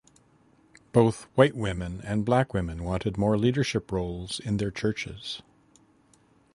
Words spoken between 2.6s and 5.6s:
wanted more leadership roles in their churches.